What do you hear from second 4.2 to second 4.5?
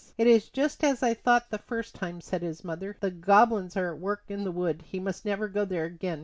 in